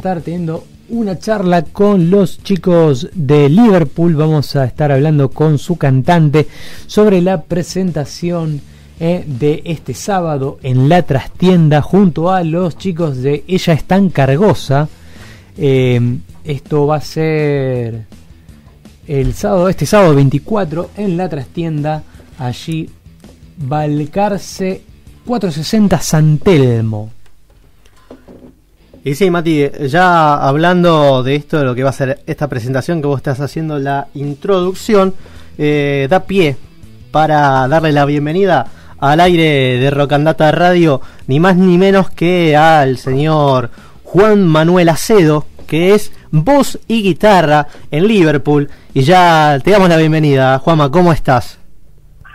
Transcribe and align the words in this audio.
estar 0.00 0.22
teniendo 0.22 0.64
una 0.88 1.18
charla 1.18 1.60
con 1.60 2.08
los 2.08 2.42
chicos 2.42 3.10
de 3.12 3.50
Liverpool. 3.50 4.16
Vamos 4.16 4.56
a 4.56 4.64
estar 4.64 4.90
hablando 4.90 5.28
con 5.28 5.58
su 5.58 5.76
cantante 5.76 6.48
sobre 6.86 7.20
la 7.20 7.42
presentación 7.42 8.62
eh, 8.98 9.22
de 9.26 9.60
este 9.66 9.92
sábado 9.92 10.58
en 10.62 10.88
la 10.88 11.02
trastienda 11.02 11.82
junto 11.82 12.30
a 12.30 12.42
los 12.44 12.78
chicos 12.78 13.18
de 13.18 13.44
Ella 13.46 13.74
es 13.74 13.84
tan 13.84 14.08
cargosa. 14.08 14.88
Eh, 15.58 16.00
esto 16.44 16.86
va 16.86 16.96
a 16.96 17.02
ser 17.02 18.06
el 19.06 19.34
sábado, 19.34 19.68
este 19.68 19.84
sábado 19.84 20.14
24 20.14 20.92
en 20.96 21.18
la 21.18 21.28
trastienda, 21.28 22.04
allí 22.38 22.88
Balcarce 23.58 24.80
460 25.26 26.00
San 26.00 26.38
Telmo. 26.38 27.19
Y 29.02 29.14
sí, 29.14 29.30
Mati, 29.30 29.66
ya 29.86 30.34
hablando 30.34 31.22
de 31.22 31.34
esto, 31.34 31.58
de 31.58 31.64
lo 31.64 31.74
que 31.74 31.82
va 31.82 31.88
a 31.88 31.94
ser 31.94 32.20
esta 32.26 32.48
presentación 32.48 33.00
que 33.00 33.06
vos 33.06 33.16
estás 33.16 33.40
haciendo, 33.40 33.78
la 33.78 34.08
introducción, 34.12 35.14
eh, 35.56 36.06
da 36.10 36.24
pie 36.24 36.56
para 37.10 37.66
darle 37.66 37.92
la 37.92 38.04
bienvenida 38.04 38.66
al 38.98 39.20
aire 39.20 39.78
de 39.78 39.90
Rocandata 39.90 40.52
Radio, 40.52 41.00
ni 41.28 41.40
más 41.40 41.56
ni 41.56 41.78
menos 41.78 42.10
que 42.10 42.54
al 42.54 42.98
señor 42.98 43.70
Juan 44.04 44.46
Manuel 44.46 44.90
Acedo, 44.90 45.46
que 45.66 45.94
es 45.94 46.12
voz 46.30 46.78
y 46.86 47.02
guitarra 47.02 47.68
en 47.90 48.06
Liverpool. 48.06 48.70
Y 48.92 49.02
ya 49.02 49.58
te 49.64 49.70
damos 49.70 49.88
la 49.88 49.96
bienvenida, 49.96 50.58
Juanma, 50.58 50.90
¿cómo 50.90 51.10
estás? 51.14 51.58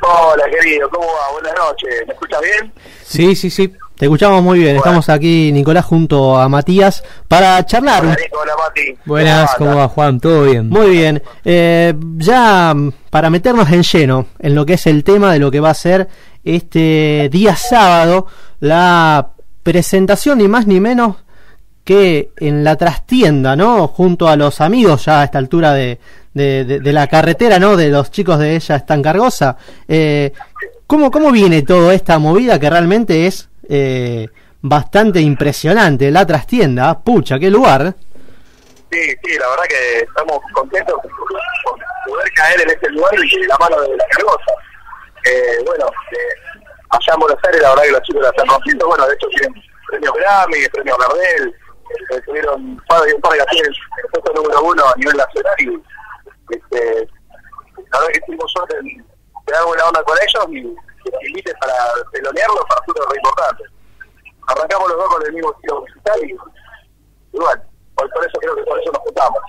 Hola, 0.02 0.46
querido, 0.50 0.90
¿cómo 0.90 1.06
va? 1.06 1.32
Buenas 1.34 1.54
noches, 1.60 2.04
¿me 2.08 2.14
escuchas 2.14 2.42
bien? 2.42 2.74
Sí, 3.04 3.36
sí, 3.36 3.52
sí. 3.52 3.72
Te 3.98 4.06
escuchamos 4.06 4.44
muy 4.44 4.60
bien. 4.60 4.76
Estamos 4.76 5.08
aquí, 5.08 5.54
Nicolás, 5.54 5.86
junto 5.86 6.38
a 6.38 6.50
Matías, 6.50 7.02
para 7.30 7.66
charlar. 7.66 8.04
Hola, 8.04 8.18
Nicolás, 8.22 8.56
Mati. 8.68 8.98
Buenas, 9.06 9.52
¿cómo 9.58 9.76
va, 9.78 9.88
Juan? 9.88 10.20
¿Todo 10.20 10.44
bien? 10.44 10.68
Muy 10.68 10.90
bien. 10.90 11.24
Eh, 11.46 11.94
ya 12.18 12.74
mm, 12.76 12.92
para 13.10 13.30
meternos 13.30 13.72
en 13.72 13.84
lleno 13.84 14.28
en 14.40 14.54
lo 14.54 14.66
que 14.66 14.74
es 14.74 14.86
el 14.88 15.06
tema 15.06 15.32
de 15.32 15.40
lo 15.40 15.50
que 15.50 15.62
va 15.62 15.70
a 15.70 15.74
ser 15.74 16.10
este 16.44 17.30
día 17.32 17.56
sábado, 17.56 18.28
la 18.60 19.30
presentación 19.64 20.40
ni 20.40 20.50
más 20.50 20.68
ni 20.68 20.82
menos 20.82 21.16
que 21.86 22.32
en 22.38 22.66
la 22.66 22.76
trastienda, 22.76 23.56
¿no? 23.56 23.88
Junto 23.88 24.28
a 24.28 24.36
los 24.36 24.60
amigos 24.60 25.06
ya 25.06 25.22
a 25.22 25.24
esta 25.24 25.38
altura 25.38 25.74
de, 25.74 26.00
de, 26.34 26.92
la 26.92 27.08
carretera, 27.08 27.60
¿no? 27.60 27.78
De 27.78 27.88
los 27.90 28.12
chicos 28.12 28.40
de 28.40 28.58
ella 28.58 28.76
están 28.76 29.02
cargosa. 29.02 29.56
Eh, 29.88 30.34
¿cómo, 30.86 31.10
¿Cómo 31.12 31.32
viene 31.32 31.62
toda 31.62 31.94
esta 31.94 32.20
movida 32.20 32.60
que 32.60 32.70
realmente 32.70 33.26
es 33.26 33.48
eh, 33.70 34.28
bastante 34.62 35.20
impresionante. 35.20 36.12
La 36.12 36.26
trastienda, 36.26 37.00
pucha, 37.00 37.40
qué 37.40 37.50
lugar. 37.50 37.96
Sí, 38.92 39.16
sí, 39.24 39.38
la 39.38 39.50
verdad 39.50 39.64
que 39.68 40.00
estamos 40.00 40.40
contentos 40.54 40.96
por 41.02 41.80
poder 42.08 42.32
caer 42.34 42.62
en 42.62 42.70
este 42.70 42.90
lugar 42.92 43.14
y 43.16 43.46
la 43.46 43.58
mano 43.58 43.82
de 43.82 43.96
la 43.96 44.06
cargosa. 44.08 44.52
Eh, 45.26 45.58
bueno, 45.66 45.86
eh, 46.12 46.60
allá 46.90 47.14
en 47.14 47.20
Buenos 47.20 47.40
Aires 47.46 47.62
la 47.62 47.70
verdad 47.70 47.84
que 47.84 47.92
los 47.92 48.02
chicos 48.04 48.22
la 48.22 48.30
están 48.30 48.48
rompiendo. 48.48 48.88
Bueno, 48.88 49.08
de 49.08 49.14
hecho 49.16 49.28
tienen 49.30 49.54
premios 49.88 50.14
Grammy, 50.14 50.70
premios 50.72 50.98
Gardel, 50.98 51.56
eh, 52.12 52.22
tuvieron 52.26 52.62
un 52.62 52.84
par 52.88 53.02
de, 53.02 53.14
de 53.14 53.22
canciones 53.22 53.78
el 54.04 54.10
puesto 54.12 54.34
número 54.34 54.64
uno 54.64 54.84
a 54.84 54.96
nivel 54.98 55.18
nacional 55.18 55.56
y 55.60 55.84
este, 56.50 57.08
la 57.92 58.00
verdad 58.00 58.14
que 58.14 58.22
tuvimos 58.22 58.52
suerte 58.52 58.76
en 58.78 59.06
dar 59.48 59.66
buena 59.66 59.86
onda 59.86 60.04
con 60.04 60.18
ellos 60.18 60.46
y 60.52 60.85
que 61.12 61.54
para 61.60 61.74
telonearlo 62.12 62.66
para 62.68 62.82
nosotros 62.82 63.06
es 63.06 63.12
re 63.12 63.18
importante. 63.18 63.64
Arrancamos 64.48 64.90
los 64.90 64.98
dos 64.98 65.08
con 65.08 65.26
el 65.26 65.34
mismo 65.34 65.52
estilo 65.54 65.82
musical 65.82 66.20
y, 66.24 67.36
igual, 67.36 67.62
por, 67.96 68.06
eso 68.06 68.40
creo 68.40 68.56
que 68.56 68.64
por 68.64 68.80
eso 68.80 68.92
nos 68.92 69.02
juntamos. 69.02 69.40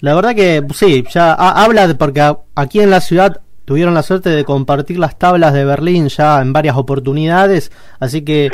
La 0.00 0.14
verdad 0.14 0.34
que 0.34 0.62
sí, 0.74 1.04
ya 1.10 1.32
habla 1.34 1.86
de, 1.88 1.94
porque 1.94 2.36
aquí 2.54 2.80
en 2.80 2.90
la 2.90 3.00
ciudad 3.00 3.40
tuvieron 3.64 3.94
la 3.94 4.02
suerte 4.02 4.30
de 4.30 4.44
compartir 4.44 4.98
las 4.98 5.18
tablas 5.18 5.52
de 5.54 5.64
Berlín 5.64 6.08
ya 6.08 6.40
en 6.40 6.52
varias 6.52 6.76
oportunidades, 6.76 7.72
así 8.00 8.24
que 8.24 8.50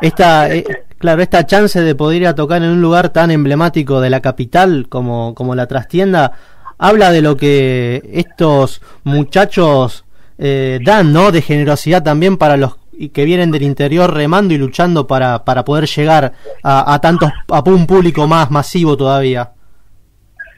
esta, 0.00 0.52
eh, 0.52 0.64
claro, 0.98 1.22
esta 1.22 1.46
chance 1.46 1.80
de 1.80 1.94
poder 1.94 2.22
ir 2.22 2.28
a 2.28 2.34
tocar 2.34 2.62
en 2.62 2.70
un 2.70 2.80
lugar 2.80 3.10
tan 3.10 3.30
emblemático 3.30 4.00
de 4.00 4.10
la 4.10 4.20
capital 4.20 4.86
como, 4.88 5.34
como 5.34 5.54
la 5.54 5.66
trastienda, 5.66 6.32
habla 6.78 7.10
de 7.10 7.22
lo 7.22 7.36
que 7.36 8.02
estos 8.12 8.80
muchachos 9.04 10.04
eh, 10.42 10.78
dan, 10.82 11.12
¿no? 11.12 11.30
De 11.30 11.42
generosidad 11.42 12.02
también 12.02 12.38
para 12.38 12.56
los 12.56 12.76
que 13.12 13.24
vienen 13.24 13.50
del 13.50 13.62
interior 13.62 14.12
remando 14.12 14.54
y 14.54 14.58
luchando 14.58 15.06
para, 15.06 15.44
para 15.44 15.64
poder 15.64 15.86
llegar 15.86 16.32
a, 16.62 16.94
a 16.94 17.00
tantos 17.00 17.30
a 17.48 17.62
un 17.66 17.86
público 17.86 18.26
más 18.26 18.50
masivo 18.50 18.96
todavía. 18.96 19.52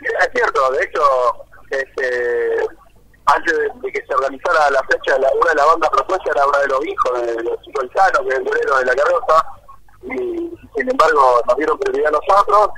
Es 0.02 0.28
cierto, 0.32 0.70
de 0.70 0.84
hecho, 0.84 1.02
este, 1.70 2.66
antes 3.26 3.54
de, 3.82 3.92
que 3.92 4.06
se 4.06 4.14
organizara 4.14 4.70
la 4.70 4.82
fecha, 4.84 5.18
la, 5.18 5.28
una 5.40 5.50
de 5.50 5.56
las 5.56 5.66
bandas 5.66 5.90
propuestas 5.90 6.34
era 6.34 6.46
una 6.46 6.58
de 6.58 6.68
los 6.68 6.86
hijos 6.86 7.26
de, 7.26 7.42
los 7.42 7.60
chicos 7.62 7.84
Cano, 7.94 8.28
que 8.28 8.34
es 8.34 8.38
el 8.38 8.44
de 8.44 8.84
la 8.86 8.94
carroza, 8.94 9.46
y 10.04 10.16
sin 10.76 10.90
embargo 10.90 11.40
nos 11.46 11.56
dieron 11.56 11.78
prioridad 11.78 12.14
a 12.14 12.18
nosotros 12.18 12.70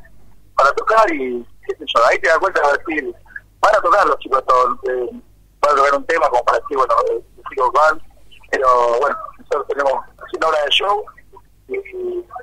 para 0.56 0.70
tocar 0.72 1.12
y 1.12 1.46
qué 1.66 1.76
sé 1.76 1.84
yo, 1.86 2.00
ahí 2.10 2.18
te 2.18 2.28
das 2.28 2.38
cuenta 2.38 2.60
de 2.60 2.78
decir, 2.78 3.14
van 3.60 3.74
a 3.74 3.80
tocar 3.82 4.06
los 4.06 4.18
chicos 4.20 4.42
todos. 4.46 4.78
Para 5.64 5.76
lograr 5.76 5.96
un 5.96 6.06
tema 6.06 6.28
como 6.28 6.44
para 6.44 6.58
decir, 6.58 6.76
bueno, 6.76 6.94
van, 7.72 8.02
pero 8.50 8.98
bueno, 9.00 9.16
nosotros 9.38 9.66
tenemos 9.68 9.92
una 10.36 10.48
hora 10.48 10.64
de 10.64 10.70
show 10.70 11.04
y 11.68 11.76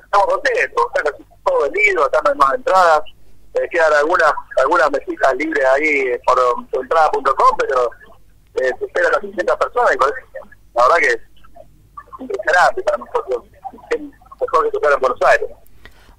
estamos 0.04 0.26
contentos, 0.26 0.86
está 0.86 1.10
casi 1.10 1.24
todo 1.44 1.62
vendido, 1.62 2.04
están 2.04 2.36
más 2.36 2.54
entradas, 2.54 3.02
eh, 3.54 3.68
quedan 3.70 3.92
algunas 3.92 4.32
algunas 4.58 4.90
mesitas 4.90 5.34
libres 5.36 5.64
ahí 5.66 6.18
por 6.26 6.82
entrada.com, 6.82 7.56
pero 7.58 7.90
eh, 8.54 8.72
se 8.78 8.84
esperan 8.84 9.12
las 9.12 9.20
600 9.20 9.56
personas 9.56 9.94
y 9.94 9.98
la 10.74 10.82
verdad 10.82 10.96
que 10.96 11.06
es 11.06 11.20
impresionante 12.18 12.82
para 12.82 12.98
nosotros, 12.98 13.44
mejor 14.40 14.64
que 14.64 14.70
tocar 14.72 14.92
en 14.92 15.00
Buenos 15.00 15.22
Aires. 15.22 15.48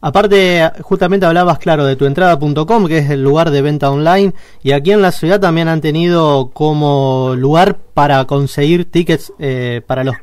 Aparte, 0.06 0.69
justamente 0.81 1.25
hablabas, 1.25 1.59
claro, 1.59 1.86
de 1.86 1.96
tuentrada.com, 1.96 2.88
que 2.88 2.97
es 2.97 3.09
el 3.09 3.24
lugar 3.24 3.52
de 3.52 3.62
venta 3.62 3.90
online, 3.90 4.34
y 4.62 4.74
aquí 4.74 4.91
en 4.91 5.02
la 5.02 5.14
ciudad 5.14 5.40
también 5.40 5.69
han 5.69 5.80
tenido 5.80 6.50
como 6.52 7.36
lugar 7.38 7.78
para 7.94 8.25
conseguir 8.25 8.92
tickets 8.92 9.31
eh, 9.40 9.81
para 9.88 10.03
los 10.03 10.18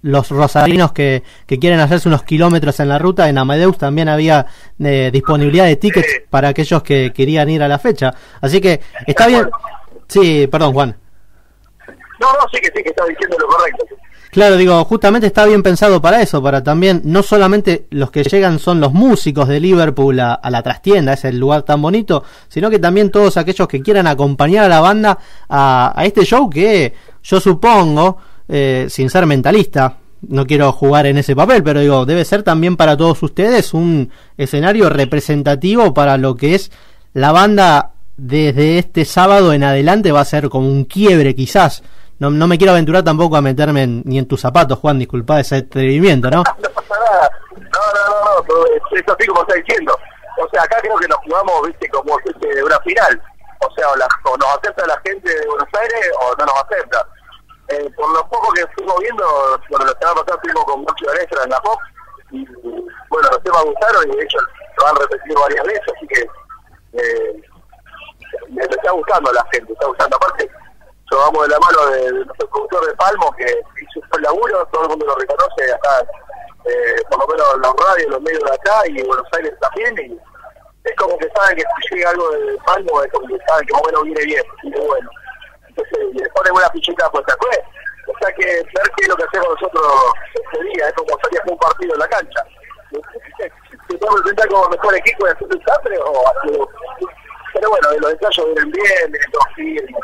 los 0.00 0.30
rosarinos 0.30 0.92
que, 0.92 1.22
que 1.46 1.58
quieren 1.58 1.80
hacerse 1.80 2.08
unos 2.08 2.22
kilómetros 2.22 2.78
en 2.80 2.88
la 2.88 2.98
ruta, 2.98 3.28
en 3.28 3.36
Amadeus 3.36 3.76
también 3.76 4.08
había 4.08 4.46
eh, 4.78 5.10
disponibilidad 5.12 5.66
de 5.66 5.76
tickets 5.76 6.22
para 6.30 6.48
aquellos 6.48 6.82
que 6.82 7.12
querían 7.12 7.50
ir 7.50 7.62
a 7.62 7.68
la 7.68 7.78
fecha. 7.78 8.14
Así 8.40 8.60
que 8.60 8.80
está 9.06 9.26
bien. 9.26 9.50
Sí, 10.06 10.46
perdón, 10.46 10.72
Juan. 10.72 10.96
No, 12.20 12.32
no, 12.32 12.48
sí 12.52 12.60
que 12.60 12.68
sí 12.68 12.82
que 12.82 12.90
está 12.90 13.04
diciendo 13.04 13.36
lo 13.38 13.48
correcto. 13.48 13.84
Claro, 14.36 14.58
digo, 14.58 14.84
justamente 14.84 15.28
está 15.28 15.46
bien 15.46 15.62
pensado 15.62 16.02
para 16.02 16.20
eso, 16.20 16.42
para 16.42 16.62
también, 16.62 17.00
no 17.04 17.22
solamente 17.22 17.86
los 17.88 18.10
que 18.10 18.22
llegan 18.22 18.58
son 18.58 18.80
los 18.80 18.92
músicos 18.92 19.48
de 19.48 19.60
Liverpool 19.60 20.20
a, 20.20 20.38
la 20.50 20.62
trastienda, 20.62 21.14
es 21.14 21.24
el 21.24 21.38
lugar 21.38 21.62
tan 21.62 21.80
bonito, 21.80 22.22
sino 22.46 22.68
que 22.68 22.78
también 22.78 23.10
todos 23.10 23.38
aquellos 23.38 23.66
que 23.66 23.80
quieran 23.80 24.06
acompañar 24.06 24.66
a 24.66 24.68
la 24.68 24.80
banda 24.82 25.18
a, 25.48 25.94
este 26.04 26.26
show 26.26 26.50
que 26.50 26.92
yo 27.22 27.40
supongo, 27.40 28.18
eh, 28.46 28.88
sin 28.90 29.08
ser 29.08 29.24
mentalista, 29.24 29.96
no 30.28 30.44
quiero 30.44 30.70
jugar 30.70 31.06
en 31.06 31.16
ese 31.16 31.34
papel, 31.34 31.62
pero 31.62 31.80
digo, 31.80 32.04
debe 32.04 32.22
ser 32.26 32.42
también 32.42 32.76
para 32.76 32.94
todos 32.94 33.22
ustedes 33.22 33.72
un 33.72 34.10
escenario 34.36 34.90
representativo 34.90 35.94
para 35.94 36.18
lo 36.18 36.34
que 36.34 36.56
es 36.56 36.70
la 37.14 37.32
banda 37.32 37.92
desde 38.18 38.78
este 38.78 39.06
sábado 39.06 39.54
en 39.54 39.64
adelante, 39.64 40.12
va 40.12 40.20
a 40.20 40.26
ser 40.26 40.50
como 40.50 40.68
un 40.68 40.84
quiebre 40.84 41.34
quizás 41.34 41.82
no, 42.18 42.30
no 42.30 42.46
me 42.46 42.56
quiero 42.56 42.72
aventurar 42.72 43.02
tampoco 43.02 43.36
a 43.36 43.42
meterme 43.42 43.86
ni 43.86 44.18
en 44.18 44.26
tus 44.26 44.40
zapatos, 44.40 44.78
Juan, 44.78 44.98
disculpa 44.98 45.40
ese 45.40 45.56
atrevimiento, 45.56 46.30
¿no? 46.30 46.38
no 46.62 46.70
pasa 46.70 46.94
nada. 46.98 47.30
No, 47.56 47.80
no, 47.94 48.24
no, 48.24 48.44
no, 48.48 48.96
es 48.96 49.08
así 49.08 49.26
como 49.26 49.42
está 49.42 49.54
diciendo. 49.54 49.96
O 50.38 50.48
sea, 50.50 50.62
acá 50.62 50.76
creo 50.80 50.96
que 50.96 51.08
nos 51.08 51.18
jugamos, 51.18 51.66
viste, 51.66 51.88
como 51.88 52.16
de 52.40 52.62
una 52.62 52.78
final. 52.80 53.22
O 53.60 53.70
sea, 53.74 53.88
o, 53.90 54.36
nos 54.36 54.48
acepta 54.58 54.86
la 54.86 55.00
gente 55.04 55.28
de 55.28 55.46
Buenos 55.46 55.68
Aires 55.80 56.10
o 56.20 56.34
no 56.38 56.46
nos 56.46 56.64
acepta. 56.64 57.06
Eh, 57.68 57.90
por 57.96 58.10
lo 58.12 58.28
poco 58.28 58.52
que 58.52 58.66
fuimos 58.76 58.96
viendo, 59.00 59.24
bueno, 59.70 59.86
la 59.86 59.98
semana 59.98 60.20
pasada 60.20 60.36
estuvimos 60.36 60.64
con 60.64 60.80
mucho 60.80 61.12
extra 61.20 61.42
en 61.42 61.50
la 61.50 61.60
POP 61.60 61.80
y 62.30 62.44
bueno, 63.10 63.28
los 63.30 63.42
temas 63.42 63.64
gustaron 63.64 64.12
y 64.12 64.16
de 64.16 64.22
hecho 64.22 64.38
lo 64.78 64.86
han 64.86 64.96
repetido 64.96 65.40
varias 65.40 65.66
veces, 65.66 65.92
así 65.96 66.06
que 66.06 66.20
eh, 66.92 67.42
me 68.50 68.62
está 68.62 68.90
gustando 68.92 69.32
la 69.32 69.44
gente, 69.52 69.72
está 69.72 69.86
gustando. 69.86 70.16
Aparte, 70.16 70.50
yo 71.10 71.18
vamos 71.18 71.42
de 71.42 71.48
la 71.48 71.60
mano 71.60 71.86
de, 71.90 72.12
nuestro 72.12 72.48
productor 72.48 72.86
de 72.86 72.94
Palmo, 72.96 73.32
que 73.36 73.44
hizo 73.44 74.00
el 74.16 74.22
laburo, 74.22 74.66
todo 74.72 74.82
el 74.82 74.88
mundo 74.90 75.06
lo 75.06 75.14
reconoce 75.14 75.72
acá, 75.72 76.06
eh, 76.64 77.02
por 77.08 77.20
lo 77.20 77.28
menos 77.28 77.54
en 77.54 77.60
los 77.62 77.74
radios, 77.76 78.06
en 78.06 78.12
los 78.12 78.22
medios 78.22 78.42
de 78.42 78.54
acá 78.54 78.80
y 78.88 79.00
en 79.00 79.06
Buenos 79.06 79.26
Aires 79.32 79.54
también. 79.60 79.94
Y 79.98 80.18
es 80.84 80.96
como 80.96 81.16
que 81.18 81.28
saben 81.30 81.56
que 81.56 81.62
si 81.62 81.94
llega 81.94 82.10
algo 82.10 82.30
de 82.30 82.58
Palmo, 82.66 83.02
es 83.02 83.12
como 83.12 83.28
que 83.28 83.38
saben 83.46 83.66
que 83.66 83.72
más 83.72 83.82
o 83.82 83.86
menos 83.86 84.02
viene 84.04 84.24
bien, 84.24 84.44
y 84.62 84.70
bueno. 84.70 85.10
Entonces 85.68 85.98
le 86.14 86.28
ponen 86.30 86.52
una 86.54 86.70
puesta. 87.10 87.36
Pues, 87.38 87.58
o 88.08 88.18
sea 88.20 88.32
que 88.34 88.46
ver 88.46 88.90
qué 88.96 89.02
es 89.02 89.08
lo 89.08 89.16
que 89.16 89.24
hacemos 89.24 89.48
nosotros 89.60 89.92
este 90.34 90.64
día, 90.64 90.88
es 90.88 90.94
como 90.94 91.18
salir 91.20 91.40
un 91.46 91.58
partido 91.58 91.94
en 91.94 92.00
la 92.00 92.08
cancha. 92.08 92.44
se 92.90 93.98
puede 93.98 94.22
presentar 94.22 94.48
como 94.48 94.68
mejor 94.68 94.96
equipo 94.96 95.26
de 95.26 95.32
hacer 95.32 95.48
desastre 95.48 95.98
o. 96.00 96.68
Pero 97.52 97.70
bueno, 97.70 97.88
los 98.00 98.12
ensayos 98.12 98.46
vienen 98.46 98.70
bien, 98.70 99.12
vienen 99.12 99.30
todos 99.32 99.46
firmes, 99.54 100.02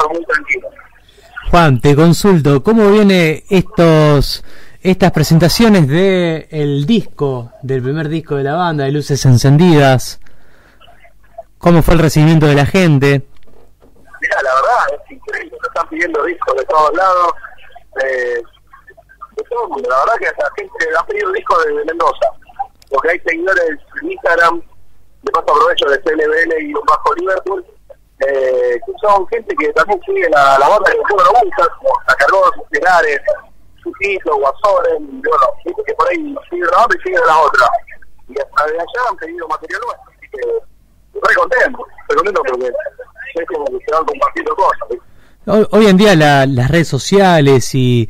estamos 0.00 0.18
muy 0.18 0.26
tranquilos. 0.26 0.74
Juan, 1.50 1.80
te 1.80 1.96
consulto, 1.96 2.62
¿cómo 2.62 2.90
viene 2.90 3.44
estos 3.50 4.44
estas 4.82 5.12
presentaciones 5.12 5.88
de 5.88 6.48
el 6.50 6.86
disco, 6.86 7.52
del 7.62 7.82
primer 7.82 8.08
disco 8.08 8.36
de 8.36 8.44
la 8.44 8.54
banda, 8.54 8.84
de 8.84 8.92
Luces 8.92 9.24
Encendidas? 9.26 10.20
¿Cómo 11.58 11.82
fue 11.82 11.94
el 11.94 12.00
recibimiento 12.00 12.46
de 12.46 12.54
la 12.54 12.66
gente? 12.66 13.26
Mira, 14.20 14.36
la 14.42 14.54
verdad 14.54 15.04
es 15.04 15.10
increíble, 15.10 15.56
nos 15.58 15.68
están 15.68 15.88
pidiendo 15.88 16.24
discos 16.24 16.56
de 16.56 16.64
todos 16.64 16.94
lados, 16.94 17.32
eh, 18.02 18.42
de 19.36 19.44
todo 19.50 19.64
el 19.64 19.70
mundo. 19.70 19.88
La 19.90 19.98
verdad 19.98 20.14
que 20.18 20.24
la 20.24 20.50
gente 20.56 20.84
ha 20.98 21.06
pedido 21.06 21.32
discos 21.32 21.64
de 21.64 21.84
Mendoza, 21.84 22.26
porque 22.88 23.10
hay 23.10 23.20
seguidores 23.20 23.78
en 24.02 24.12
Instagram, 24.12 24.62
de 25.22 25.32
paso 25.32 25.50
aprovecho 25.50 25.86
de 25.86 26.00
CLBL 26.00 26.62
y 26.62 26.74
un 26.74 26.84
bajo 26.86 27.14
Liverpool, 27.16 27.66
eh, 28.26 28.78
que 28.84 28.92
son 29.00 29.26
gente 29.28 29.54
que 29.56 29.72
también 29.72 30.00
sigue 30.06 30.28
la, 30.30 30.58
la 30.58 30.68
banda 30.68 30.90
que 30.90 30.98
nosotros 30.98 31.28
nos 31.32 31.42
gusta, 31.42 31.68
como 31.78 31.90
Sacargos, 32.08 32.50
Pilares, 32.70 33.20
Sutito, 33.82 34.36
Guasores, 34.36 34.94
bueno, 34.98 35.46
gente 35.64 35.82
que 35.86 35.94
por 35.94 36.08
ahí 36.08 36.34
sigue 36.50 36.64
la 36.70 36.84
otra 36.84 36.98
y 36.98 37.02
sigue 37.02 37.18
la 37.26 37.38
otra. 37.38 37.66
Y 38.28 38.38
hasta 38.38 38.66
de 38.66 38.72
allá 38.78 39.08
han 39.08 39.16
pedido 39.16 39.48
material 39.48 39.80
nuestro, 39.86 40.10
así 40.10 40.28
que 40.30 41.18
estoy 41.18 41.34
contento, 41.34 41.86
estoy 42.02 42.16
contento 42.16 42.42
porque 42.48 42.66
es 42.66 43.46
como 43.48 43.64
que 43.66 43.84
se 43.86 43.92
van 43.94 44.04
compartiendo 44.04 44.54
cosas. 44.56 44.78
¿sí? 44.90 44.98
Hoy, 45.46 45.66
hoy 45.72 45.86
en 45.86 45.96
día 45.96 46.14
la- 46.14 46.46
las 46.46 46.70
redes 46.70 46.88
sociales 46.88 47.74
y, 47.74 48.08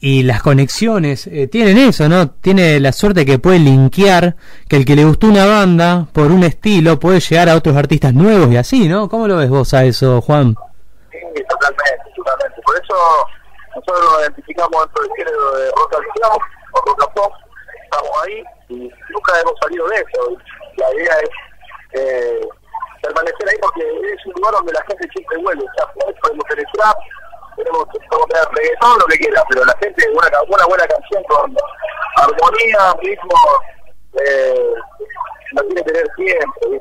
y 0.00 0.22
las 0.22 0.42
conexiones 0.42 1.26
eh, 1.26 1.46
tienen 1.46 1.76
eso, 1.76 2.08
¿no? 2.08 2.30
Tiene 2.30 2.80
la 2.80 2.90
suerte 2.92 3.26
que 3.26 3.38
puede 3.38 3.58
linkear 3.58 4.34
que 4.66 4.76
el 4.76 4.86
que 4.86 4.96
le 4.96 5.04
gustó 5.04 5.26
una 5.26 5.44
banda 5.44 6.06
por 6.12 6.32
un 6.32 6.42
estilo 6.42 6.98
puede 6.98 7.20
llegar 7.20 7.50
a 7.50 7.54
otros 7.54 7.76
artistas 7.76 8.14
nuevos 8.14 8.50
y 8.50 8.56
así, 8.56 8.88
¿no? 8.88 9.10
¿Cómo 9.10 9.28
lo 9.28 9.36
ves 9.36 9.50
vos 9.50 9.74
a 9.74 9.84
eso, 9.84 10.22
Juan? 10.22 10.54
Sí, 11.12 11.18
totalmente, 11.48 12.10
totalmente. 12.16 12.62
Por 12.64 12.76
eso 12.76 12.94
nosotros 13.76 14.00
nos 14.00 14.22
identificamos 14.22 14.84
dentro 14.86 15.02
del 15.02 15.12
género 15.16 15.52
de 15.58 15.66
rock 15.70 15.94
alternativo 15.94 16.38
o 16.72 16.80
rock 16.86 17.02
and 17.04 17.14
pop, 17.14 17.32
estamos 17.84 18.10
ahí 18.24 18.44
y 18.70 18.74
nunca 19.10 19.40
hemos 19.40 19.54
salido 19.60 19.86
de 19.88 19.96
eso. 19.96 20.36
La 20.76 20.94
idea 20.94 21.12
es 21.20 22.00
eh, 22.00 22.48
permanecer 23.02 23.48
ahí 23.48 23.56
porque 23.60 23.82
es 23.82 24.26
un 24.26 24.32
lugar 24.32 24.54
donde 24.54 24.72
la 24.72 24.84
gente 24.88 25.08
siempre 25.12 25.36
vuelve. 25.38 25.62
O 25.62 25.74
sea, 25.76 25.86
podemos 26.22 26.44
tener 26.48 26.64
trap, 26.72 26.96
tenemos 27.64 27.86
reggaetón, 28.54 28.98
lo 28.98 29.06
que 29.06 29.18
quiera, 29.18 29.42
pero 29.48 29.64
la 29.64 29.76
gente, 29.80 30.04
una, 30.10 30.28
una 30.48 30.66
buena 30.66 30.86
canción 30.86 31.22
con 31.24 31.54
armonía, 32.16 32.94
ritmo, 33.02 33.36
eh, 34.24 34.74
no 35.52 35.62
quiere 35.62 35.82
tener 35.82 36.06
siempre, 36.16 36.80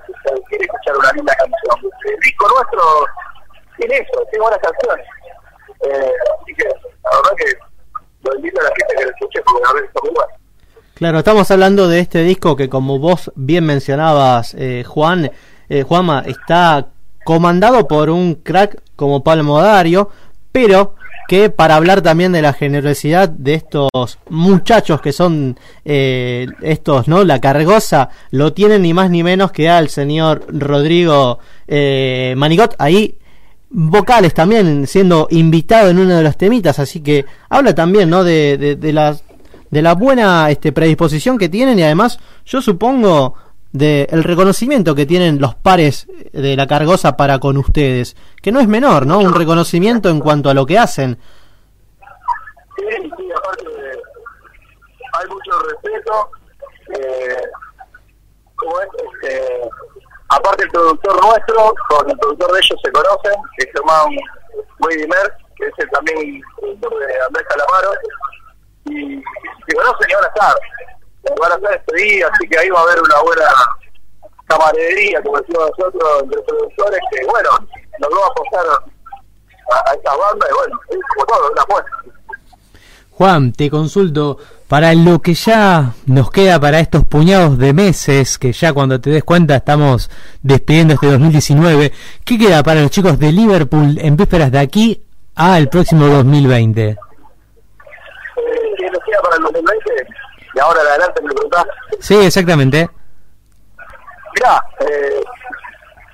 quiere 0.49 0.65
escuchar 0.65 0.97
una 0.97 1.11
linda 1.13 1.33
canción. 1.35 1.91
El 2.05 2.19
disco 2.19 2.47
nuestro 2.49 2.81
tiene 3.77 3.97
eso, 3.97 4.21
tiene 4.29 4.43
buenas 4.43 4.59
canciones. 4.59 5.05
Eh, 5.81 6.11
así 6.41 6.53
que 6.55 6.65
la 6.67 7.15
verdad 7.15 7.31
que 7.37 7.69
lo 8.23 8.35
invito 8.35 8.59
a 8.59 8.63
la 8.63 8.69
gente 8.69 8.95
que 8.97 9.03
lo 9.03 9.09
escuche 9.11 9.41
porque 9.45 9.69
a 9.69 9.73
veces 9.73 9.89
está 9.89 10.01
muy. 10.03 10.13
Claro, 10.95 11.19
estamos 11.19 11.49
hablando 11.49 11.87
de 11.87 11.99
este 11.99 12.23
disco 12.23 12.57
que 12.57 12.69
como 12.69 12.99
vos 12.99 13.31
bien 13.35 13.65
mencionabas, 13.65 14.53
eh, 14.55 14.83
Juan, 14.85 15.31
eh, 15.69 15.83
Juanma, 15.83 16.23
está 16.27 16.87
comandado 17.23 17.87
por 17.87 18.09
un 18.09 18.35
crack 18.35 18.81
como 18.95 19.23
Palmo 19.23 19.61
Dario, 19.61 20.09
pero 20.51 20.95
que 21.27 21.51
para 21.51 21.75
hablar 21.75 22.01
también 22.01 22.31
de 22.31 22.41
la 22.41 22.53
generosidad 22.53 23.29
de 23.29 23.53
estos 23.53 24.17
muchachos 24.29 24.99
que 24.99 25.13
son 25.13 25.59
eh, 25.85 26.47
estos, 26.61 27.07
¿no? 27.07 27.23
La 27.23 27.39
cargosa, 27.39 28.09
lo 28.31 28.51
tienen 28.53 28.81
ni 28.81 28.95
más 28.95 29.11
ni 29.11 29.21
menos 29.21 29.51
que 29.51 29.69
al 29.69 29.89
señor 29.89 30.45
Rodrigo 30.49 31.37
eh, 31.67 32.33
Manigot, 32.35 32.75
ahí 32.79 33.15
vocales 33.69 34.33
también 34.33 34.87
siendo 34.87 35.27
invitado 35.29 35.91
en 35.91 35.99
uno 35.99 36.17
de 36.17 36.23
los 36.23 36.35
temitas, 36.35 36.79
así 36.79 37.01
que 37.01 37.25
habla 37.47 37.75
también, 37.75 38.09
¿no? 38.09 38.23
De, 38.23 38.57
de, 38.57 38.75
de 38.75 38.91
las 38.91 39.23
de 39.69 39.81
la 39.81 39.93
buena 39.93 40.49
este, 40.49 40.71
predisposición 40.71 41.37
que 41.37 41.49
tienen 41.49 41.77
y 41.77 41.83
además 41.83 42.19
yo 42.45 42.61
supongo 42.61 43.35
de 43.71 44.07
el 44.11 44.23
reconocimiento 44.23 44.95
que 44.95 45.05
tienen 45.05 45.39
los 45.39 45.53
pares 45.55 46.07
de 46.33 46.55
la 46.55 46.65
cargosa 46.67 47.15
para 47.17 47.39
con 47.39 47.57
ustedes, 47.57 48.15
que 48.41 48.51
no 48.51 48.59
es 48.59 48.67
menor, 48.67 49.05
¿no? 49.05 49.19
Un 49.19 49.33
reconocimiento 49.33 50.09
en 50.09 50.19
cuanto 50.19 50.49
a 50.49 50.53
lo 50.53 50.65
que 50.65 50.77
hacen. 50.79 51.19
Sí, 52.77 52.85
sí, 53.17 53.29
aparte 53.35 53.65
de- 53.69 54.01
hay 55.13 55.27
mucho 55.29 55.51
respeto. 55.69 56.31
Eh, 56.99 57.35
como 58.55 58.79
es, 58.81 58.87
este, 59.13 59.61
aparte 60.29 60.63
el 60.63 60.69
productor 60.71 61.23
nuestro, 61.25 61.73
con 61.89 62.09
el 62.09 62.17
productor 62.17 62.51
de 62.53 62.59
ellos 62.59 62.79
se 62.83 62.91
conocen, 62.91 63.33
que 63.57 63.65
se 63.65 63.79
llama 63.79 64.03
Wade 64.79 65.07
Mer, 65.07 65.33
que 65.55 65.65
es 65.65 65.73
el 65.77 65.89
también 65.91 66.41
productor 66.57 66.99
de 66.99 67.21
Andrés 67.27 67.45
Calamaro, 67.47 67.91
y 68.85 69.21
se 69.67 69.75
conocen 69.75 70.09
y 70.09 70.13
van 70.15 70.23
a. 70.25 70.55
Van 71.39 71.51
a 71.51 71.55
estar 71.55 71.73
este 71.73 71.95
día, 71.95 72.27
así 72.31 72.47
que 72.47 72.57
ahí 72.57 72.69
va 72.69 72.79
a 72.79 72.83
haber 72.83 73.01
una 73.01 73.21
buena 73.21 73.43
camaradería, 74.47 75.21
como 75.21 75.37
decimos 75.37 75.71
nosotros, 75.77 76.23
entre 76.23 76.41
productores, 76.41 76.99
que 77.11 77.25
bueno, 77.25 77.49
nos 77.99 78.09
vamos 78.09 78.23
a 78.23 78.31
apostar 78.31 78.65
a, 78.67 79.91
a 79.91 79.93
esta 79.93 80.15
banda 80.15 80.47
y 80.49 80.53
bueno, 80.53 80.79
es 80.89 80.97
como 81.13 81.25
todo, 81.25 81.51
una 81.51 81.61
apuesta. 81.61 81.91
Juan, 83.11 83.51
te 83.51 83.69
consulto, 83.69 84.37
para 84.69 84.93
lo 84.93 85.19
que 85.19 85.33
ya 85.33 85.93
nos 86.05 86.29
queda 86.29 86.59
para 86.59 86.79
estos 86.79 87.03
puñados 87.03 87.57
de 87.57 87.73
meses, 87.73 88.37
que 88.37 88.53
ya 88.53 88.71
cuando 88.71 89.01
te 89.01 89.09
des 89.09 89.23
cuenta 89.23 89.55
estamos 89.55 90.11
despidiendo 90.43 90.93
este 90.93 91.07
2019, 91.07 91.91
¿qué 92.23 92.37
queda 92.37 92.61
para 92.63 92.81
los 92.81 92.91
chicos 92.91 93.17
de 93.17 93.31
Liverpool 93.31 93.97
en 93.99 94.15
vísperas 94.15 94.51
de 94.51 94.59
aquí 94.59 95.03
al 95.35 95.69
próximo 95.69 96.05
2020? 96.05 96.87
eh, 96.87 96.97
¿qué 98.77 98.85
nos 98.91 99.03
queda 99.03 99.21
para 99.23 99.35
el 99.37 99.43
2020? 99.43 99.91
Y 100.53 100.59
ahora 100.59 100.81
en 100.81 100.87
adelante 100.87 101.21
me 101.21 101.29
lo 101.29 101.35
preguntás. 101.35 101.65
Sí, 101.99 102.15
exactamente. 102.25 102.89
Mirá, 104.35 104.63
eh, 104.81 105.23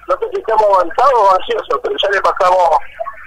no 0.07 0.15
sé 0.17 0.25
si 0.33 0.39
estamos 0.39 0.65
avanzados 0.73 1.13
o 1.13 1.35
ansiosos, 1.35 1.79
pero 1.83 1.95
ya 2.01 2.09
le 2.09 2.21
pasamos 2.21 2.69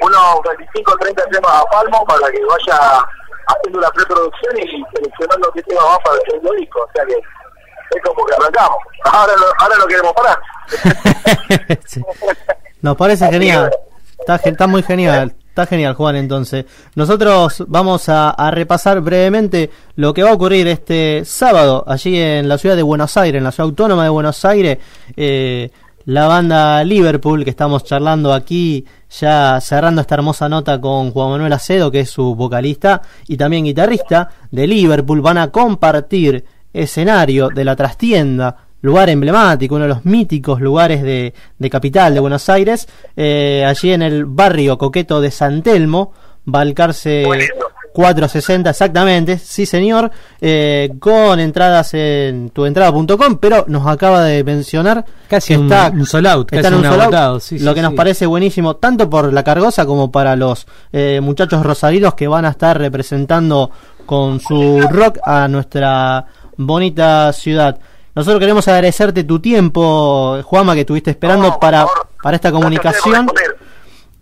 unos 0.01 0.43
25 0.57 0.93
o 0.93 0.97
30 0.97 1.25
temas 1.27 1.51
a 1.51 1.65
Palmo 1.71 2.05
para 2.05 2.31
que 2.31 2.45
vaya 2.45 3.05
haciendo 3.49 3.81
la 3.81 3.91
preproducción 3.91 4.57
y 4.59 4.85
seleccionando 4.95 5.51
qué 5.53 5.63
tema 5.63 5.83
va 5.83 5.99
para 6.01 6.17
el 6.17 6.23
segundo 6.31 6.53
disco. 6.53 6.81
O 6.81 6.91
sea 6.95 7.05
que 7.05 7.15
es 7.15 8.03
como 8.05 8.25
que 8.27 8.35
arrancamos. 8.35 8.79
Ahora 9.05 9.33
no, 9.37 9.47
ahora 9.59 9.77
no 9.79 9.87
queremos 9.87 10.13
parar. 10.13 10.39
Sí. 11.87 12.03
Nos 12.83 12.97
parece 12.97 13.27
genial. 13.29 13.71
Está, 14.19 14.37
está 14.37 14.67
muy 14.67 14.83
genial. 14.83 15.35
Está 15.59 15.71
genial, 15.71 15.95
Juan, 15.95 16.15
entonces. 16.15 16.67
Nosotros 16.95 17.65
vamos 17.67 18.09
a, 18.09 18.49
repasar 18.53 19.01
brevemente 19.01 19.71
lo 19.97 20.15
que 20.15 20.23
va 20.23 20.31
a 20.31 20.35
ocurrir 20.35 20.69
este 20.69 21.25
sábado 21.25 21.83
allí 21.85 22.17
en 22.17 22.49
la 22.49 22.59
ciudad 22.59 22.77
de 22.77 22.85
Buenos 22.85 23.17
Aires, 23.17 23.41
en 23.41 23.43
la 23.43 23.51
ciudad 23.51 23.69
autónoma 23.69 24.05
de 24.05 24.09
Buenos 24.09 24.45
Aires. 24.45 24.79
Eh, 25.17 25.69
la 26.05 26.29
banda 26.29 26.85
Liverpool, 26.85 27.43
que 27.43 27.51
estamos 27.51 27.83
charlando 27.83 28.33
aquí, 28.33 28.87
ya 29.11 29.61
cerrando 29.61 30.01
esta 30.01 30.15
hermosa 30.15 30.49
nota 30.49 30.81
con 30.81 31.11
Juan 31.11 31.31
Manuel 31.31 31.53
Acedo, 31.53 31.91
que 31.91 32.01
es 32.03 32.11
su 32.11 32.37
vocalista 32.37 33.03
y 33.27 33.37
también 33.37 33.65
guitarrista 33.65 34.31
de 34.53 34.65
Liverpool, 34.65 35.21
van 35.23 35.39
a 35.39 35.51
compartir 35.51 36.45
escenario 36.73 37.49
de 37.49 37.65
la 37.65 37.75
trastienda 37.75 38.68
lugar 38.83 39.09
emblemático, 39.11 39.75
uno 39.75 39.85
de 39.85 39.89
los 39.89 40.05
míticos 40.05 40.61
lugares 40.61 41.03
de, 41.03 41.35
de 41.59 41.71
capital 41.71 42.15
de 42.15 42.21
Buenos 42.21 42.49
Aires, 42.49 42.89
eh, 43.17 43.65
allí 43.67 43.93
en 43.93 44.03
el 44.03 44.25
barrio 44.25 44.79
coqueto 44.79 45.21
de 45.21 45.31
San 45.31 45.63
Telmo, 45.63 46.13
Balcarce 46.45 47.25
Buenísimo. 47.27 47.61
460 47.93 48.71
exactamente, 48.71 49.39
sí 49.39 49.67
señor, 49.67 50.11
eh, 50.41 50.91
con 51.01 51.41
entradas 51.41 51.95
en 51.95 52.51
tuentrada.com, 52.51 53.39
pero 53.41 53.65
nos 53.67 53.87
acaba 53.89 54.23
de 54.23 54.45
mencionar 54.45 55.05
Casi 55.29 55.55
que 55.55 55.59
un- 55.59 55.73
un 55.73 56.07
sold 56.07 56.27
out, 56.29 56.53
está 56.53 56.63
casi 56.71 56.75
en 56.75 56.75
un 56.75 56.79
un 56.81 56.85
sold 56.93 56.95
out, 57.03 57.03
agotado, 57.15 57.41
sí, 57.41 57.59
lo 57.59 57.71
sí, 57.73 57.75
que 57.75 57.83
nos 57.83 57.95
parece 57.95 58.27
buenísimo, 58.27 58.77
tanto 58.77 59.11
por 59.11 59.33
la 59.33 59.43
cargosa 59.43 59.85
como 59.85 60.13
para 60.13 60.37
los 60.37 60.67
eh, 60.93 61.19
muchachos 61.21 61.65
rosarinos 61.67 62.15
que 62.15 62.29
van 62.29 62.45
a 62.45 62.51
estar 62.51 62.79
representando 62.79 63.71
con 64.07 64.39
su 64.39 64.81
rock 64.91 65.19
a 65.25 65.49
nuestra 65.49 66.25
bonita 66.57 67.33
ciudad. 67.33 67.79
Nosotros 68.19 68.41
queremos 68.41 68.67
agradecerte 68.67 69.23
tu 69.23 69.39
tiempo, 69.39 70.43
Juama, 70.43 70.75
que 70.75 70.81
estuviste 70.81 71.13
esperando 71.13 71.51
No, 71.51 71.61
para, 71.61 71.87
favor. 71.87 72.09
para 72.21 72.35
esta 72.35 72.51
comunicación. 72.51 73.31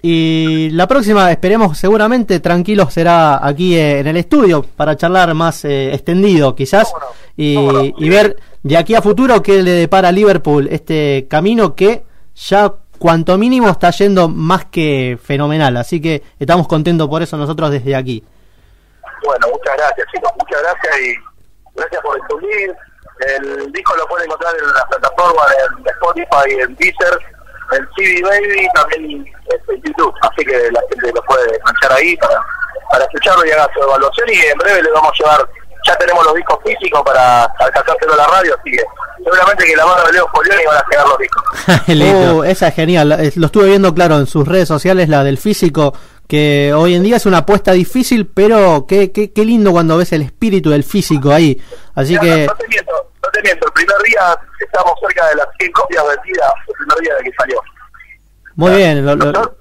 Y 0.02 0.68
la 0.72 0.86
próxima, 0.86 1.32
esperemos 1.32 1.78
seguramente 1.78 2.40
tranquilo, 2.40 2.90
será 2.90 3.44
aquí 3.44 3.74
eh, 3.74 4.00
en 4.00 4.06
el 4.06 4.18
estudio 4.18 4.62
para 4.62 4.98
charlar 4.98 5.32
más 5.32 5.64
eh, 5.64 5.94
extendido 5.94 6.54
quizás 6.54 6.92
no, 6.92 7.06
y, 7.38 7.94
y 7.96 8.08
ver 8.10 8.36
de 8.62 8.76
aquí 8.76 8.94
a 8.94 9.00
futuro 9.00 9.42
qué 9.42 9.62
le 9.62 9.70
depara 9.70 10.08
a 10.08 10.12
Liverpool 10.12 10.68
este 10.70 11.26
camino 11.26 11.74
que 11.74 12.04
ya 12.34 12.70
cuanto 12.98 13.38
mínimo 13.38 13.70
está 13.70 13.90
yendo 13.92 14.28
más 14.28 14.66
que 14.66 15.18
fenomenal. 15.22 15.74
Así 15.78 16.02
que 16.02 16.22
estamos 16.38 16.68
contentos 16.68 17.08
por 17.08 17.22
eso 17.22 17.38
nosotros 17.38 17.70
desde 17.70 17.96
aquí. 17.96 18.22
Bueno, 19.24 19.46
muchas 19.50 19.74
gracias, 19.74 20.06
chicos. 20.14 20.30
Muchas 20.38 20.60
gracias 20.60 21.00
y 21.00 21.14
gracias 21.74 22.02
por 22.02 22.20
difundir. 22.20 22.76
El 23.20 23.72
disco 23.72 23.96
lo 23.96 24.06
pueden 24.06 24.26
encontrar 24.26 24.54
en 24.56 24.66
la 24.74 24.86
plataforma 24.86 25.42
en 25.64 25.88
Spotify, 25.88 26.60
en 26.60 26.76
Deezer, 26.76 27.18
en 27.72 27.88
CD 27.96 28.22
Baby, 28.22 28.68
también 28.74 29.26
en 29.68 29.82
YouTube. 29.82 30.14
Así 30.22 30.44
que 30.44 30.70
la 30.70 30.80
gente 30.90 31.12
lo 31.14 31.22
puede 31.22 31.58
manchar 31.64 31.92
ahí 31.92 32.16
para, 32.16 32.40
para 32.90 33.04
escucharlo 33.04 33.46
y 33.46 33.50
haga 33.50 33.68
su 33.74 33.82
evaluación. 33.82 34.28
Y 34.28 34.38
en 34.38 34.58
breve 34.58 34.82
le 34.82 34.90
vamos 34.90 35.12
a 35.12 35.18
llevar, 35.18 35.48
ya 35.86 35.96
tenemos 35.96 36.24
los 36.24 36.34
discos 36.34 36.58
físicos 36.64 37.02
para 37.02 37.44
alcanzárselo 37.44 38.12
a 38.12 38.16
la 38.16 38.26
radio, 38.26 38.54
así 38.58 38.70
que 38.70 38.82
seguramente 39.24 39.64
que 39.64 39.76
la 39.76 39.86
mano 39.86 40.04
de 40.04 40.12
Leo 40.12 40.28
Polioni 40.32 40.64
van 40.66 40.76
a 40.76 40.84
llegar 40.90 41.06
los 41.08 41.18
discos. 41.18 41.42
oh, 42.38 42.44
esa 42.44 42.68
es 42.68 42.74
genial, 42.74 43.08
lo 43.36 43.46
estuve 43.46 43.66
viendo 43.66 43.94
claro 43.94 44.16
en 44.16 44.26
sus 44.26 44.46
redes 44.46 44.68
sociales, 44.68 45.08
la 45.08 45.24
del 45.24 45.38
físico 45.38 45.94
que 46.28 46.72
hoy 46.74 46.94
en 46.94 47.02
día 47.02 47.16
es 47.16 47.26
una 47.26 47.38
apuesta 47.38 47.72
difícil, 47.72 48.26
pero 48.26 48.86
qué, 48.88 49.12
qué, 49.12 49.32
qué 49.32 49.44
lindo 49.44 49.72
cuando 49.72 49.96
ves 49.96 50.12
el 50.12 50.22
espíritu 50.22 50.70
del 50.70 50.84
físico 50.84 51.30
ahí. 51.32 51.60
Así 51.94 52.18
que... 52.18 52.46
No, 52.46 52.54
te 52.54 52.68
miento, 52.68 52.92
no 53.22 53.30
te 53.30 53.42
miento, 53.42 53.66
el 53.66 53.72
primer 53.72 53.96
día 54.02 54.38
estamos 54.60 54.92
cerca 55.00 55.28
de 55.28 55.36
las 55.36 55.46
100 55.58 55.72
copias 55.72 56.04
vendidas, 56.06 56.52
el 56.68 56.74
primer 56.74 56.98
día 57.00 57.14
de 57.14 57.24
que 57.24 57.30
salió. 57.38 57.62
Muy 58.56 58.74
bien. 58.74 59.04
Lo, 59.04 59.56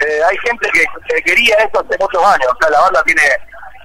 eh, 0.00 0.20
hay 0.30 0.36
gente 0.38 0.68
que, 0.72 0.84
que, 1.08 1.22
quería 1.22 1.56
esto 1.56 1.80
hace 1.80 1.96
muchos 1.98 2.22
años, 2.22 2.46
o 2.52 2.56
sea, 2.60 2.70
la 2.70 2.80
banda 2.82 3.02
tiene, 3.04 3.22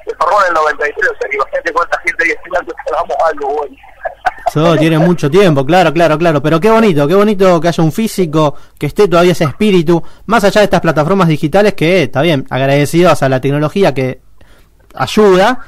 se 0.06 0.16
formó 0.16 0.42
en 0.42 0.48
el 0.50 0.54
93, 0.54 1.10
o 1.10 1.18
sea, 1.20 1.30
que 1.30 1.36
imagínate 1.36 1.74
cuánta 1.74 2.00
gente 2.00 2.24
hay 2.24 2.32
esperando 2.32 2.74
que 2.74 2.94
hagamos 2.94 3.18
algo 3.26 3.48
bueno. 3.58 3.76
Eso 4.48 4.78
tiene 4.78 5.00
mucho 5.00 5.32
tiempo, 5.32 5.66
claro, 5.66 5.94
claro, 5.94 6.18
claro. 6.18 6.42
Pero 6.42 6.60
qué 6.60 6.70
bonito, 6.70 7.08
qué 7.08 7.16
bonito 7.16 7.62
que 7.62 7.70
haya 7.70 7.84
un 7.84 7.92
físico, 7.92 8.56
que 8.78 8.88
esté 8.88 9.08
todavía 9.08 9.32
ese 9.32 9.46
espíritu, 9.46 10.04
más 10.26 10.44
allá 10.44 10.62
de 10.62 10.66
estas 10.66 10.82
plataformas 10.82 11.28
digitales 11.28 11.74
que, 11.74 12.04
está 12.04 12.22
bien, 12.22 12.46
agradecidos 12.50 13.24
a 13.24 13.30
la 13.30 13.40
tecnología 13.40 13.94
que 13.94 14.22
ayuda, 14.94 15.60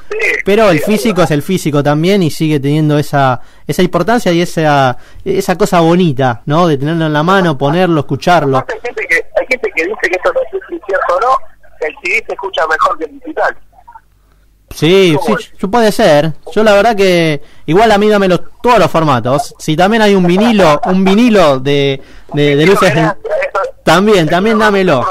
pero 0.46 0.70
el 0.70 0.80
físico 0.80 1.24
es 1.24 1.32
el 1.32 1.42
físico 1.42 1.82
también 1.82 2.22
y 2.22 2.30
sigue 2.30 2.60
teniendo 2.60 3.00
esa 3.00 3.42
esa 3.66 3.82
importancia 3.82 4.32
y 4.32 4.42
esa 4.42 4.98
esa 5.24 5.58
cosa 5.58 5.80
bonita, 5.80 6.44
¿no? 6.46 6.68
De 6.68 6.78
tenerlo 6.78 7.08
en 7.08 7.14
la 7.14 7.24
mano, 7.24 7.58
ponerlo, 7.58 8.02
escucharlo. 8.02 8.58
Hay 8.58 8.80
gente 8.84 9.08
que, 9.08 9.16
hay 9.16 9.48
gente 9.50 9.72
que 9.76 9.84
dice 9.84 10.00
que 10.02 10.16
esto 10.16 10.32
no 10.32 10.42
es 10.42 10.82
cierto 10.86 11.16
o 11.16 11.20
no, 11.22 11.38
el 11.82 11.96
CD 12.04 12.24
se 12.28 12.34
escucha 12.34 12.68
mejor 12.68 12.98
que 13.00 13.06
el 13.06 13.20
digital. 13.20 13.58
Sí, 14.76 15.16
sí, 15.58 15.68
puede 15.68 15.90
ser. 15.92 16.34
Yo 16.54 16.62
la 16.62 16.74
verdad 16.74 16.98
que 16.98 17.42
igual 17.66 17.90
a 17.94 17.98
mí 17.98 18.10
dámelo 18.10 18.42
todos 18.62 18.78
los 18.78 18.92
formatos. 18.92 19.56
Si 19.58 19.76
también 19.78 20.02
hay 20.02 20.14
un 20.16 20.28
vinilo, 20.28 20.82
un 20.86 21.06
vinilo 21.06 21.60
de, 21.60 22.02
de, 22.34 22.66
luces, 22.66 22.94
también, 23.86 24.28
también 24.28 24.60
dámelo. 24.60 25.06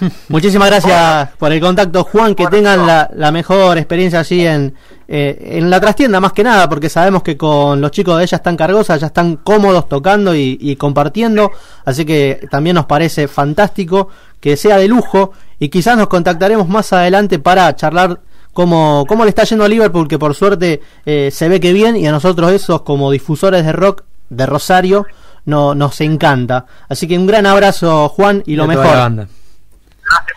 Muchísimas 0.28 0.68
gracias 0.68 1.30
por 1.36 1.52
el 1.52 1.60
contacto, 1.60 2.04
Juan. 2.04 2.34
Que 2.34 2.46
tengan 2.46 2.86
la, 2.86 3.10
la 3.14 3.32
mejor 3.32 3.76
experiencia 3.76 4.20
allí 4.20 4.46
en, 4.46 4.74
eh, 5.08 5.36
en 5.58 5.68
la 5.68 5.80
trastienda, 5.80 6.20
más 6.20 6.32
que 6.32 6.44
nada, 6.44 6.70
porque 6.70 6.88
sabemos 6.88 7.22
que 7.22 7.36
con 7.36 7.82
los 7.82 7.90
chicos 7.90 8.16
de 8.16 8.24
ella 8.24 8.36
están 8.36 8.56
cargosas, 8.56 8.98
ya 8.98 9.08
están 9.08 9.36
cómodos 9.36 9.90
tocando 9.90 10.34
y, 10.34 10.56
y 10.58 10.76
compartiendo. 10.76 11.50
Así 11.84 12.06
que 12.06 12.48
también 12.50 12.76
nos 12.76 12.86
parece 12.86 13.28
fantástico 13.28 14.08
que 14.40 14.56
sea 14.56 14.78
de 14.78 14.88
lujo 14.88 15.32
y 15.58 15.68
quizás 15.68 15.96
nos 15.96 16.08
contactaremos 16.08 16.68
más 16.68 16.92
adelante 16.92 17.38
para 17.38 17.74
charlar 17.74 18.20
cómo, 18.52 19.04
cómo 19.08 19.24
le 19.24 19.30
está 19.30 19.44
yendo 19.44 19.64
a 19.64 19.68
Liverpool, 19.68 20.08
que 20.08 20.18
por 20.18 20.34
suerte 20.34 20.82
eh, 21.04 21.30
se 21.32 21.48
ve 21.48 21.60
que 21.60 21.72
bien 21.72 21.96
y 21.96 22.06
a 22.06 22.12
nosotros 22.12 22.52
esos 22.52 22.82
como 22.82 23.10
difusores 23.10 23.64
de 23.64 23.72
rock 23.72 24.04
de 24.30 24.46
Rosario 24.46 25.06
no, 25.44 25.74
nos 25.74 26.00
encanta. 26.00 26.66
Así 26.88 27.08
que 27.08 27.16
un 27.18 27.26
gran 27.26 27.46
abrazo 27.46 28.08
Juan 28.10 28.42
y 28.46 28.56
lo 28.56 28.66
mejor. 28.66 28.84
Gracias 28.84 29.28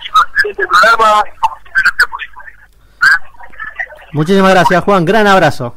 chicos, 0.04 0.66
programa. 0.70 1.24
Muchísimas 4.14 4.52
gracias 4.52 4.84
Juan, 4.84 5.06
gran 5.06 5.28
abrazo. 5.28 5.76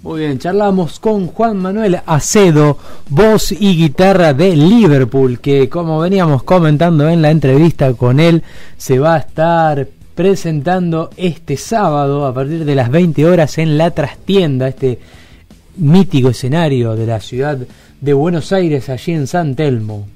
Muy 0.00 0.20
bien, 0.20 0.38
charlamos 0.38 1.00
con 1.00 1.26
Juan 1.26 1.56
Manuel 1.56 2.00
Acedo, 2.06 2.78
voz 3.08 3.50
y 3.50 3.76
guitarra 3.76 4.32
de 4.32 4.54
Liverpool, 4.54 5.40
que 5.40 5.68
como 5.68 5.98
veníamos 5.98 6.44
comentando 6.44 7.08
en 7.08 7.20
la 7.20 7.32
entrevista 7.32 7.92
con 7.94 8.20
él, 8.20 8.44
se 8.76 9.00
va 9.00 9.16
a 9.16 9.18
estar 9.18 9.88
presentando 10.14 11.10
este 11.16 11.56
sábado 11.56 12.26
a 12.26 12.32
partir 12.32 12.64
de 12.64 12.76
las 12.76 12.90
20 12.90 13.26
horas 13.26 13.58
en 13.58 13.76
la 13.76 13.90
trastienda, 13.90 14.68
este 14.68 15.00
mítico 15.78 16.28
escenario 16.28 16.94
de 16.94 17.06
la 17.06 17.18
ciudad 17.18 17.58
de 18.00 18.12
Buenos 18.12 18.52
Aires, 18.52 18.88
allí 18.90 19.10
en 19.10 19.26
San 19.26 19.56
Telmo. 19.56 20.06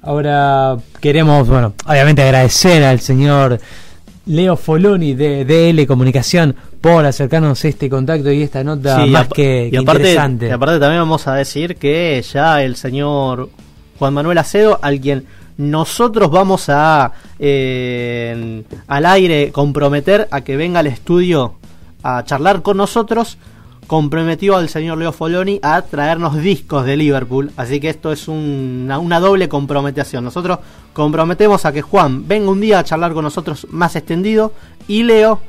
Ahora 0.00 0.76
queremos, 1.00 1.48
bueno, 1.48 1.74
obviamente 1.88 2.22
agradecer 2.22 2.84
al 2.84 3.00
señor 3.00 3.58
Leo 4.26 4.56
Foloni 4.56 5.14
de 5.14 5.44
DL 5.44 5.86
Comunicación 5.86 6.54
por 6.80 7.04
acercarnos 7.04 7.64
este 7.64 7.90
contacto 7.90 8.30
y 8.30 8.42
esta 8.42 8.62
nota 8.62 9.04
más 9.06 9.28
que, 9.28 9.70
interesante. 9.72 10.48
Y 10.48 10.50
aparte 10.50 10.78
también 10.78 11.02
vamos 11.02 11.26
a 11.26 11.34
decir 11.34 11.76
que 11.76 12.22
ya 12.32 12.62
el 12.62 12.76
señor 12.76 13.50
Juan 13.98 14.14
Manuel 14.14 14.38
Acedo, 14.38 14.78
al 14.80 15.00
quien 15.00 15.26
nosotros 15.56 16.30
vamos 16.30 16.68
a 16.68 17.12
eh, 17.38 18.62
al 18.86 19.06
aire 19.06 19.50
comprometer 19.50 20.28
a 20.30 20.42
que 20.42 20.56
venga 20.56 20.80
al 20.80 20.86
estudio 20.86 21.54
a 22.04 22.24
charlar 22.24 22.62
con 22.62 22.76
nosotros, 22.76 23.38
comprometió 23.88 24.56
al 24.56 24.68
señor 24.68 24.98
Leo 24.98 25.12
Foloni 25.12 25.58
a 25.62 25.82
traernos 25.82 26.36
discos 26.36 26.84
de 26.84 26.96
Liverpool. 26.96 27.50
Así 27.56 27.80
que 27.80 27.88
esto 27.88 28.12
es 28.12 28.28
una, 28.28 29.00
una, 29.00 29.18
doble 29.18 29.48
comprometición. 29.48 30.22
Nosotros 30.22 30.60
comprometemos 30.92 31.64
a 31.64 31.72
que 31.72 31.82
Juan 31.82 32.28
venga 32.28 32.50
un 32.50 32.60
día 32.60 32.78
a 32.78 32.84
charlar 32.84 33.12
con 33.14 33.24
nosotros 33.24 33.66
más 33.70 33.96
extendido 33.96 34.52
y 34.86 35.02
Leo 35.02 35.40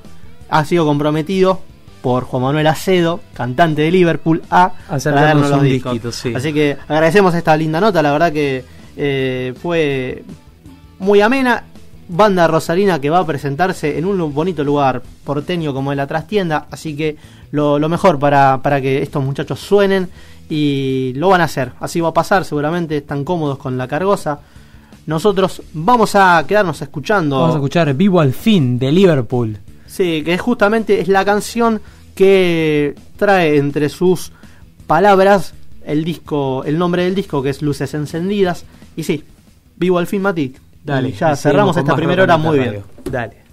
ha 0.50 0.66
sido 0.66 0.86
comprometido 0.86 1.62
por 2.02 2.24
Juan 2.24 2.44
Manuel 2.44 2.68
Acedo, 2.68 3.20
cantante 3.34 3.82
de 3.82 3.92
Liverpool, 3.92 4.42
a 4.50 4.72
traernos 5.02 5.50
los 5.50 5.62
discos. 5.62 6.26
Así 6.36 6.54
que 6.54 6.78
agradecemos 6.88 7.34
esta 7.36 7.56
linda 7.58 7.82
nota, 7.82 8.02
la 8.02 8.12
verdad 8.12 8.32
que 8.32 8.64
eh, 8.96 9.54
fue 9.62 10.24
muy 11.00 11.22
amena. 11.22 11.64
Banda 12.12 12.48
Rosarina 12.48 13.00
que 13.00 13.12
va 13.12 13.20
a 13.20 13.26
presentarse 13.26 14.00
en 14.00 14.06
un 14.06 14.34
bonito 14.34 14.64
lugar 14.64 15.04
porteño 15.24 15.76
como 15.76 15.92
en 15.92 15.98
la 15.98 16.08
trastienda, 16.08 16.66
así 16.72 16.96
que 16.96 17.18
lo, 17.52 17.78
mejor 17.88 18.18
para, 18.18 18.62
para 18.64 18.82
que 18.82 19.04
estos 19.04 19.24
muchachos 19.24 19.60
suenen 19.60 20.10
y 20.50 21.14
lo 21.16 21.30
van 21.30 21.42
a 21.42 21.44
hacer. 21.44 21.74
Así 21.80 22.02
va 22.02 22.10
a 22.10 22.14
pasar, 22.14 22.46
seguramente 22.46 22.98
están 22.98 23.24
cómodos 23.24 23.60
con 23.60 23.78
la 23.78 23.88
cargosa. 23.88 24.40
Nosotros 25.06 25.62
vamos 25.74 26.16
a 26.16 26.44
quedarnos 26.48 26.82
escuchando. 26.82 27.40
Vamos 27.40 27.56
a 27.56 27.60
escuchar 27.60 27.94
Vivo 27.94 28.20
al 28.20 28.34
fin 28.34 28.80
de 28.80 28.92
Liverpool. 28.92 29.60
Sí, 29.90 30.24
que 30.24 30.38
justamente 30.38 31.02
es 31.02 31.08
la 31.08 31.26
canción 31.26 31.82
que 32.16 32.96
trae 33.18 33.58
entre 33.58 33.90
sus 33.90 34.32
palabras 34.88 35.54
el 35.84 36.04
disco, 36.04 36.64
el 36.64 36.78
nombre 36.78 37.04
del 37.04 37.16
disco 37.16 37.42
que 37.42 37.50
es 37.50 37.62
Luces 37.62 37.94
Encendidas. 37.94 38.66
Y 38.96 39.04
sí, 39.04 39.24
vivo 39.76 39.98
al 39.98 40.08
fin, 40.08 40.22
Mati. 40.22 40.56
Dale, 40.84 41.12
ya 41.12 41.36
cerramos 41.36 41.76
esta 41.76 41.96
primera 41.96 42.24
hora 42.24 42.38
muy 42.38 42.60
bien. 42.60 42.84
Dale. 43.10 43.49